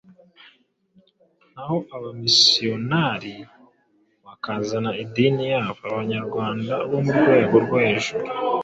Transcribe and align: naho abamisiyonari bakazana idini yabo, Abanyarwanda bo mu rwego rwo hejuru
naho 1.53 1.77
abamisiyonari 1.95 3.35
bakazana 4.25 4.91
idini 5.03 5.43
yabo, 5.53 5.81
Abanyarwanda 5.91 6.73
bo 6.89 6.99
mu 7.05 7.11
rwego 7.19 7.55
rwo 7.65 7.77
hejuru 7.85 8.25